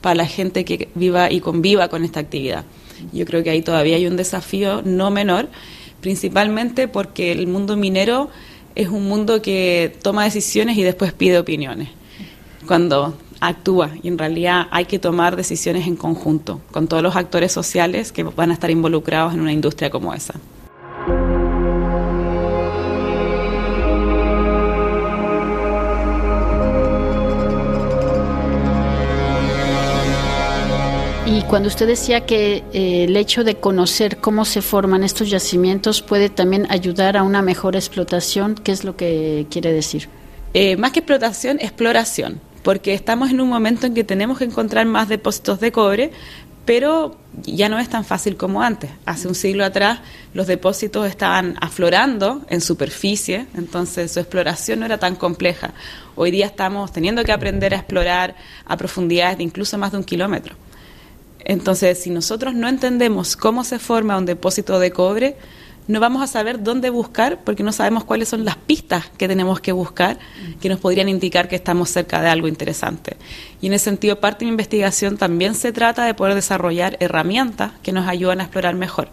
para 0.02 0.16
la 0.16 0.26
gente 0.26 0.66
que 0.66 0.90
viva 0.94 1.32
y 1.32 1.40
conviva 1.40 1.88
con 1.88 2.04
esta 2.04 2.20
actividad. 2.20 2.66
Yo 3.14 3.26
creo 3.26 3.44
que 3.44 3.50
ahí 3.50 3.62
todavía 3.62 3.96
hay 3.96 4.08
un 4.08 4.18
desafío 4.18 4.82
no 4.84 5.10
menor, 5.10 5.48
principalmente 6.02 6.90
porque 6.90 7.32
el 7.32 7.48
mundo 7.48 7.78
minero 7.78 8.30
es 8.76 8.90
un 8.90 9.08
mundo 9.08 9.42
que 9.42 9.96
toma 10.02 10.26
decisiones 10.26 10.78
y 10.78 10.84
después 10.84 11.14
pide 11.14 11.40
opiniones. 11.40 11.88
Cuando 12.68 13.18
actúa 13.48 13.92
y 14.02 14.08
en 14.08 14.18
realidad 14.18 14.68
hay 14.72 14.86
que 14.86 15.00
tomar 15.00 15.36
decisiones 15.36 15.88
en 15.88 15.96
conjunto 15.96 16.62
con 16.72 16.88
todos 16.88 17.04
los 17.04 17.16
actores 17.16 17.52
sociales 17.52 18.12
que 18.12 18.24
van 18.24 18.52
a 18.52 18.54
estar 18.54 18.72
involucrados 18.72 19.34
en 19.34 19.42
una 19.42 19.52
industria 19.52 19.90
como 19.90 20.14
esa. 20.14 20.36
Y 31.26 31.42
cuando 31.44 31.68
usted 31.68 31.88
decía 31.88 32.26
que 32.26 32.64
eh, 32.74 33.06
el 33.06 33.18
hecho 33.18 33.44
de 33.44 33.56
conocer 33.56 34.18
cómo 34.18 34.46
se 34.46 34.62
forman 34.62 35.04
estos 35.04 35.30
yacimientos 35.30 36.02
puede 36.02 36.30
también 36.30 36.68
ayudar 36.70 37.18
a 37.18 37.24
una 37.24 37.42
mejor 37.42 37.76
explotación, 37.76 38.56
¿qué 38.56 38.72
es 38.72 38.84
lo 38.84 38.96
que 38.96 39.48
quiere 39.50 39.74
decir? 39.74 40.10
Eh, 40.54 40.78
más 40.78 40.92
que 40.92 41.00
explotación, 41.00 41.60
exploración 41.60 42.40
porque 42.64 42.94
estamos 42.94 43.30
en 43.30 43.42
un 43.42 43.50
momento 43.50 43.86
en 43.86 43.94
que 43.94 44.04
tenemos 44.04 44.38
que 44.38 44.46
encontrar 44.46 44.86
más 44.86 45.10
depósitos 45.10 45.60
de 45.60 45.72
cobre, 45.72 46.12
pero 46.66 47.18
ya 47.44 47.68
no 47.68 47.78
es 47.78 47.90
tan 47.90 48.06
fácil 48.06 48.38
como 48.38 48.64
antes. 48.64 48.90
Hace 49.06 49.28
un 49.28 49.36
siglo 49.36 49.66
atrás 49.66 50.00
los 50.34 50.48
depósitos 50.48 51.08
estaban 51.08 51.56
aflorando 51.60 52.46
en 52.50 52.62
superficie, 52.62 53.48
entonces 53.56 54.14
su 54.14 54.20
exploración 54.20 54.80
no 54.80 54.86
era 54.86 54.98
tan 54.98 55.16
compleja. 55.16 55.74
Hoy 56.16 56.32
día 56.32 56.46
estamos 56.46 56.94
teniendo 56.94 57.24
que 57.24 57.34
aprender 57.34 57.74
a 57.74 57.78
explorar 57.78 58.36
a 58.66 58.78
profundidades 58.78 59.38
de 59.38 59.44
incluso 59.44 59.78
más 59.78 59.92
de 59.92 59.98
un 59.98 60.04
kilómetro. 60.04 60.56
Entonces, 61.46 62.02
si 62.02 62.10
nosotros 62.10 62.54
no 62.54 62.70
entendemos 62.70 63.36
cómo 63.36 63.66
se 63.66 63.78
forma 63.78 64.18
un 64.18 64.26
depósito 64.26 64.80
de 64.80 64.92
cobre, 64.92 65.36
no 65.88 66.00
vamos 66.00 66.22
a 66.22 66.28
saber 66.28 66.64
dónde 66.64 66.90
buscar 66.90 67.44
porque 67.44 67.64
no 67.64 67.72
sabemos 67.72 68.04
cuáles 68.06 68.30
son 68.30 68.46
las 68.46 68.56
pistas 68.56 69.10
que 69.18 69.28
tenemos 69.28 69.60
que 69.60 69.72
buscar 69.72 70.18
que 70.62 70.70
nos 70.70 70.80
podrían 70.80 71.10
indicar 71.10 71.50
que 71.50 71.56
estamos 71.56 71.90
cerca 71.90 72.22
de 72.22 72.30
algo 72.30 72.48
interesante. 72.48 73.18
Y 73.62 73.68
en 73.68 73.74
ese 73.74 73.86
sentido, 73.86 74.20
parte 74.20 74.40
de 74.40 74.46
mi 74.46 74.52
investigación 74.52 75.18
también 75.18 75.56
se 75.56 75.72
trata 75.72 76.06
de 76.06 76.14
poder 76.14 76.36
desarrollar 76.36 76.96
herramientas 77.00 77.74
que 77.82 77.92
nos 77.92 78.08
ayudan 78.08 78.40
a 78.40 78.44
explorar 78.44 78.76
mejor. 78.76 79.10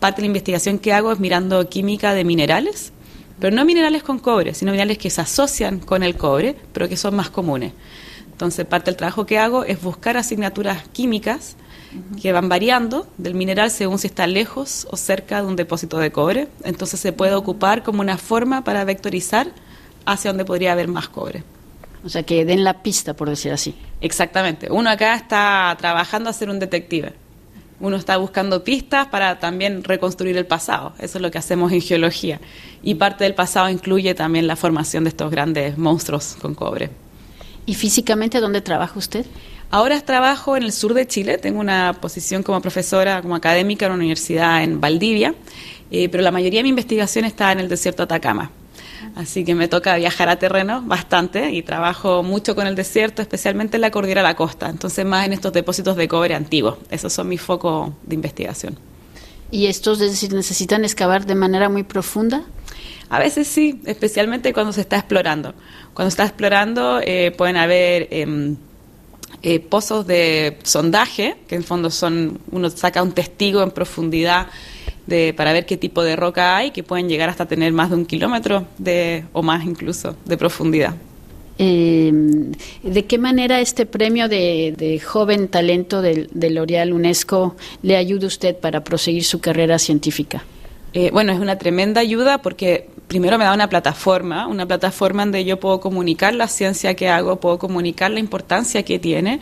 Parte 0.00 0.16
de 0.16 0.22
la 0.22 0.28
investigación 0.28 0.78
que 0.78 0.92
hago 0.92 1.12
es 1.12 1.20
mirando 1.20 1.68
química 1.68 2.14
de 2.14 2.24
minerales, 2.24 2.92
pero 3.38 3.54
no 3.54 3.64
minerales 3.64 4.02
con 4.02 4.18
cobre, 4.18 4.54
sino 4.54 4.72
minerales 4.72 4.98
que 4.98 5.10
se 5.10 5.20
asocian 5.20 5.78
con 5.78 6.02
el 6.02 6.16
cobre, 6.16 6.56
pero 6.72 6.88
que 6.88 6.96
son 6.96 7.14
más 7.14 7.30
comunes. 7.30 7.72
Entonces, 8.32 8.66
parte 8.66 8.90
del 8.90 8.96
trabajo 8.96 9.26
que 9.26 9.38
hago 9.38 9.64
es 9.64 9.82
buscar 9.82 10.16
asignaturas 10.16 10.88
químicas 10.88 11.56
que 12.20 12.32
van 12.32 12.48
variando 12.48 13.06
del 13.18 13.34
mineral 13.34 13.70
según 13.70 13.98
si 13.98 14.06
está 14.06 14.26
lejos 14.26 14.86
o 14.90 14.96
cerca 14.96 15.42
de 15.42 15.48
un 15.48 15.56
depósito 15.56 15.98
de 15.98 16.12
cobre. 16.12 16.48
Entonces 16.64 17.00
se 17.00 17.12
puede 17.12 17.34
ocupar 17.34 17.82
como 17.82 18.00
una 18.00 18.18
forma 18.18 18.64
para 18.64 18.84
vectorizar 18.84 19.48
hacia 20.04 20.30
donde 20.30 20.44
podría 20.44 20.72
haber 20.72 20.88
más 20.88 21.08
cobre. 21.08 21.44
O 22.04 22.08
sea, 22.08 22.22
que 22.22 22.44
den 22.44 22.64
la 22.64 22.82
pista, 22.82 23.14
por 23.14 23.28
decir 23.28 23.52
así. 23.52 23.74
Exactamente. 24.00 24.68
Uno 24.70 24.88
acá 24.90 25.14
está 25.14 25.76
trabajando 25.78 26.30
a 26.30 26.32
ser 26.32 26.48
un 26.48 26.58
detective. 26.58 27.12
Uno 27.78 27.96
está 27.96 28.16
buscando 28.16 28.62
pistas 28.62 29.06
para 29.08 29.38
también 29.38 29.84
reconstruir 29.84 30.36
el 30.36 30.46
pasado. 30.46 30.92
Eso 30.98 31.18
es 31.18 31.22
lo 31.22 31.30
que 31.30 31.38
hacemos 31.38 31.72
en 31.72 31.80
geología. 31.80 32.40
Y 32.82 32.94
parte 32.94 33.24
del 33.24 33.34
pasado 33.34 33.68
incluye 33.68 34.14
también 34.14 34.46
la 34.46 34.56
formación 34.56 35.04
de 35.04 35.10
estos 35.10 35.30
grandes 35.30 35.76
monstruos 35.78 36.36
con 36.40 36.54
cobre. 36.54 36.90
¿Y 37.66 37.74
físicamente 37.74 38.40
dónde 38.40 38.60
trabaja 38.60 38.98
usted? 38.98 39.26
Ahora 39.72 40.00
trabajo 40.00 40.56
en 40.56 40.64
el 40.64 40.72
sur 40.72 40.94
de 40.94 41.06
Chile, 41.06 41.38
tengo 41.38 41.60
una 41.60 41.92
posición 42.00 42.42
como 42.42 42.60
profesora, 42.60 43.22
como 43.22 43.36
académica 43.36 43.86
en 43.86 43.92
una 43.92 44.00
universidad 44.00 44.64
en 44.64 44.80
Valdivia, 44.80 45.32
eh, 45.92 46.08
pero 46.08 46.24
la 46.24 46.32
mayoría 46.32 46.58
de 46.58 46.64
mi 46.64 46.70
investigación 46.70 47.24
está 47.24 47.52
en 47.52 47.60
el 47.60 47.68
desierto 47.68 48.04
de 48.04 48.14
Atacama. 48.16 48.50
Así 49.14 49.44
que 49.44 49.54
me 49.54 49.68
toca 49.68 49.94
viajar 49.94 50.28
a 50.28 50.40
terreno 50.40 50.82
bastante 50.82 51.52
y 51.52 51.62
trabajo 51.62 52.24
mucho 52.24 52.56
con 52.56 52.66
el 52.66 52.74
desierto, 52.74 53.22
especialmente 53.22 53.76
en 53.76 53.82
la 53.82 53.92
cordillera 53.92 54.22
de 54.22 54.28
la 54.28 54.34
costa, 54.34 54.68
entonces 54.68 55.06
más 55.06 55.24
en 55.24 55.34
estos 55.34 55.52
depósitos 55.52 55.94
de 55.96 56.08
cobre 56.08 56.34
antiguos. 56.34 56.78
Esos 56.90 57.12
son 57.12 57.28
mis 57.28 57.40
focos 57.40 57.90
de 58.02 58.16
investigación. 58.16 58.76
¿Y 59.52 59.66
estos 59.66 60.00
necesitan 60.00 60.84
excavar 60.84 61.26
de 61.26 61.36
manera 61.36 61.68
muy 61.68 61.84
profunda? 61.84 62.42
A 63.08 63.20
veces 63.20 63.46
sí, 63.46 63.80
especialmente 63.86 64.52
cuando 64.52 64.72
se 64.72 64.80
está 64.80 64.96
explorando. 64.96 65.54
Cuando 65.94 66.10
se 66.10 66.14
está 66.14 66.24
explorando 66.24 67.00
eh, 67.00 67.32
pueden 67.36 67.56
haber... 67.56 68.08
Em, 68.10 68.56
eh, 69.42 69.60
pozos 69.60 70.06
de 70.06 70.58
sondaje, 70.62 71.36
que 71.48 71.54
en 71.54 71.64
fondo 71.64 71.90
son, 71.90 72.38
uno 72.50 72.70
saca 72.70 73.02
un 73.02 73.12
testigo 73.12 73.62
en 73.62 73.70
profundidad 73.70 74.48
de, 75.06 75.34
para 75.36 75.52
ver 75.52 75.66
qué 75.66 75.76
tipo 75.76 76.02
de 76.02 76.16
roca 76.16 76.56
hay, 76.56 76.70
que 76.70 76.82
pueden 76.82 77.08
llegar 77.08 77.28
hasta 77.28 77.46
tener 77.46 77.72
más 77.72 77.90
de 77.90 77.96
un 77.96 78.06
kilómetro 78.06 78.66
de, 78.78 79.24
o 79.32 79.42
más 79.42 79.64
incluso 79.64 80.16
de 80.24 80.36
profundidad. 80.36 80.94
Eh, 81.58 82.10
¿De 82.82 83.04
qué 83.04 83.18
manera 83.18 83.60
este 83.60 83.84
premio 83.84 84.28
de, 84.28 85.02
joven 85.04 85.48
talento 85.48 86.00
de, 86.00 86.26
de 86.30 86.50
L'Oreal 86.50 86.92
UNESCO 86.92 87.54
le 87.82 87.96
ayuda 87.96 88.24
a 88.24 88.28
usted 88.28 88.56
para 88.56 88.82
proseguir 88.82 89.24
su 89.24 89.40
carrera 89.40 89.78
científica? 89.78 90.42
Eh, 90.92 91.10
bueno, 91.12 91.32
es 91.32 91.38
una 91.38 91.58
tremenda 91.58 92.00
ayuda 92.00 92.38
porque 92.38 92.88
primero 93.10 93.38
me 93.38 93.44
da 93.44 93.52
una 93.52 93.68
plataforma, 93.68 94.46
una 94.46 94.66
plataforma 94.66 95.24
donde 95.24 95.44
yo 95.44 95.58
puedo 95.58 95.80
comunicar 95.80 96.32
la 96.32 96.46
ciencia 96.46 96.94
que 96.94 97.08
hago, 97.08 97.40
puedo 97.40 97.58
comunicar 97.58 98.12
la 98.12 98.20
importancia 98.20 98.84
que 98.84 99.00
tiene 99.00 99.40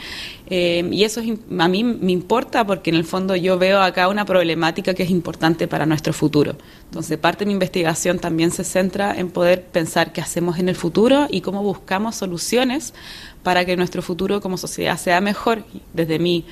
eh, 0.49 0.89
y 0.91 1.05
eso 1.05 1.21
a 1.21 1.69
mí 1.69 1.85
me 1.85 2.13
importa 2.13 2.67
porque 2.67 2.89
en 2.89 2.97
el 2.97 3.05
fondo 3.05 3.37
yo 3.37 3.59
veo 3.59 3.83
acá 3.83 4.09
una 4.09 4.25
problemática 4.25 4.95
que 4.95 5.03
es 5.03 5.11
importante 5.11 5.69
para 5.69 5.85
nuestro 5.85 6.15
futuro. 6.15 6.57
Entonces, 6.85 7.19
parte 7.19 7.41
de 7.41 7.49
mi 7.49 7.53
investigación 7.53 8.19
también 8.19 8.53
se 8.53 8.65
centra 8.65 9.15
en 9.15 9.29
poder 9.29 9.67
pensar 9.67 10.15
qué 10.15 10.23
hacemos 10.23 10.59
en 10.59 10.71
el 10.71 10.75
futuro 10.75 11.27
y 11.31 11.43
cómo 11.43 11.63
buscamos 11.63 12.17
soluciones 12.17 12.95
para 13.43 13.67
que 13.67 13.77
nuestro 13.77 14.01
futuro 14.01 14.41
como 14.41 14.57
sociedad 14.57 14.97
sea 14.97 15.21
mejor 15.21 15.65
desde 15.93 16.19
mi 16.19 16.47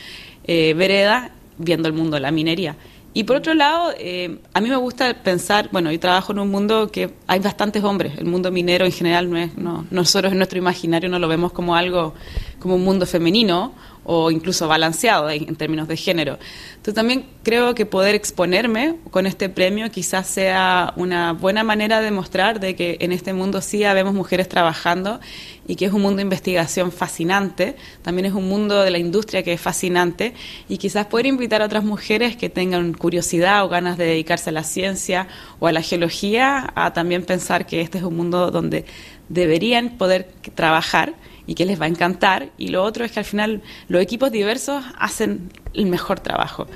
eh, 0.44 0.74
vereda 0.74 1.30
viendo 1.56 1.88
el 1.88 1.94
mundo 1.94 2.16
de 2.16 2.20
la 2.20 2.30
minería 2.30 2.76
Y 3.16 3.24
por 3.24 3.36
otro 3.36 3.54
lado, 3.54 3.94
eh, 3.98 4.40
a 4.52 4.60
mí 4.60 4.68
me 4.68 4.76
gusta 4.76 5.14
pensar, 5.22 5.70
bueno, 5.72 5.90
yo 5.90 5.98
trabajo 5.98 6.32
en 6.32 6.38
un 6.38 6.50
mundo 6.50 6.90
que 6.92 7.14
hay 7.26 7.38
bastantes 7.40 7.82
hombres, 7.82 8.12
el 8.18 8.26
mundo 8.26 8.50
minero 8.50 8.84
en 8.84 8.92
general 8.92 9.30
no 9.30 9.38
es, 9.38 9.56
no, 9.56 9.86
nosotros 9.90 10.32
en 10.32 10.36
nuestro 10.36 10.58
imaginario 10.58 11.08
no 11.08 11.18
lo 11.18 11.26
vemos 11.26 11.50
como 11.50 11.74
algo, 11.74 12.12
como 12.58 12.74
un 12.74 12.84
mundo 12.84 13.06
femenino 13.06 13.72
o 14.08 14.30
incluso 14.30 14.68
balanceado 14.68 15.28
en, 15.28 15.56
términos 15.56 15.88
de 15.88 15.96
género. 15.96 16.38
Entonces 16.70 16.94
también 16.94 17.26
creo 17.42 17.74
que 17.74 17.86
poder 17.86 18.14
exponerme 18.14 18.94
con 19.10 19.26
este 19.26 19.48
premio 19.48 19.90
quizás 19.90 20.28
sea 20.28 20.92
una 20.94 21.32
buena 21.32 21.64
manera 21.64 22.00
de 22.00 22.12
mostrar 22.12 22.60
de 22.60 22.76
que 22.76 22.98
en 23.00 23.10
este 23.10 23.32
mundo 23.32 23.60
sí 23.60 23.82
habemos 23.82 24.14
mujeres 24.14 24.48
trabajando 24.48 25.18
y 25.66 25.74
que 25.74 25.86
es 25.86 25.92
un 25.92 26.02
mundo 26.02 26.18
de 26.18 26.22
investigación 26.22 26.92
fascinante, 26.92 27.74
también 28.02 28.26
es 28.26 28.32
un 28.32 28.48
mundo 28.48 28.80
de 28.80 28.92
la 28.92 28.98
industria 28.98 29.42
que 29.42 29.52
es 29.52 29.60
fascinante 29.60 30.34
y 30.68 30.78
quizás 30.78 31.06
poder 31.06 31.26
invitar 31.26 31.60
a 31.60 31.66
otras 31.66 31.82
mujeres 31.82 32.36
que 32.36 32.48
tengan 32.48 32.94
curiosidad 32.94 33.64
o 33.64 33.68
ganas 33.68 33.98
de 33.98 34.06
dedicarse 34.06 34.50
a 34.50 34.52
la 34.52 34.62
ciencia 34.62 35.26
o 35.58 35.66
a 35.66 35.72
la 35.72 35.82
geología 35.82 36.72
a 36.76 36.92
también 36.92 37.24
pensar 37.24 37.66
que 37.66 37.80
este 37.80 37.98
es 37.98 38.04
un 38.04 38.16
mundo 38.16 38.52
donde 38.52 38.84
deberían 39.28 39.98
poder 39.98 40.28
trabajar 40.54 41.14
y 41.46 41.54
que 41.54 41.64
les 41.64 41.80
va 41.80 41.86
a 41.86 41.88
encantar. 41.88 42.50
Y 42.58 42.68
lo 42.68 42.82
otro 42.82 43.04
es 43.04 43.12
que 43.12 43.20
al 43.20 43.24
final 43.24 43.62
los 43.88 44.02
equipos 44.02 44.30
diversos 44.30 44.84
hacen 44.98 45.50
el 45.74 45.86
mejor 45.86 46.20
trabajo. 46.20 46.66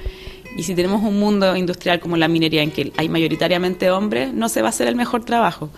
Y 0.56 0.64
si 0.64 0.74
tenemos 0.74 1.02
un 1.02 1.18
mundo 1.18 1.56
industrial 1.56 2.00
como 2.00 2.16
la 2.16 2.28
minería 2.28 2.62
en 2.62 2.72
que 2.72 2.92
hay 2.96 3.08
mayoritariamente 3.08 3.90
hombres, 3.90 4.32
no 4.32 4.48
se 4.48 4.62
va 4.62 4.68
a 4.68 4.70
hacer 4.70 4.88
el 4.88 4.96
mejor 4.96 5.24
trabajo. 5.24 5.70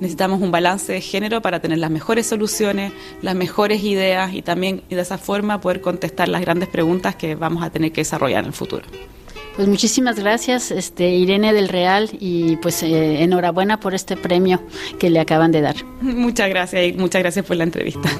Necesitamos 0.00 0.40
un 0.40 0.50
balance 0.50 0.92
de 0.92 1.00
género 1.00 1.42
para 1.42 1.60
tener 1.60 1.78
las 1.78 1.90
mejores 1.90 2.26
soluciones, 2.26 2.92
las 3.20 3.34
mejores 3.34 3.82
ideas 3.82 4.32
y 4.32 4.42
también 4.42 4.82
de 4.88 5.00
esa 5.00 5.18
forma 5.18 5.60
poder 5.60 5.80
contestar 5.80 6.28
las 6.28 6.40
grandes 6.40 6.68
preguntas 6.68 7.14
que 7.16 7.34
vamos 7.34 7.62
a 7.62 7.70
tener 7.70 7.92
que 7.92 8.00
desarrollar 8.00 8.40
en 8.40 8.46
el 8.46 8.52
futuro. 8.52 8.84
Pues 9.56 9.68
muchísimas 9.68 10.18
gracias, 10.18 10.70
este, 10.70 11.08
Irene 11.08 11.54
del 11.54 11.68
Real, 11.68 12.10
y 12.20 12.56
pues 12.56 12.82
eh, 12.82 13.22
enhorabuena 13.22 13.80
por 13.80 13.94
este 13.94 14.16
premio 14.16 14.62
que 14.98 15.08
le 15.08 15.18
acaban 15.18 15.50
de 15.50 15.62
dar. 15.62 15.76
Muchas 16.02 16.50
gracias 16.50 16.86
y 16.86 16.92
muchas 16.92 17.22
gracias 17.22 17.44
por 17.46 17.56
la 17.56 17.64
entrevista. 17.64 18.10